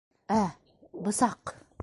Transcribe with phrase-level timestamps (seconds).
[0.37, 0.39] Ә...
[1.09, 1.57] бысаҡ!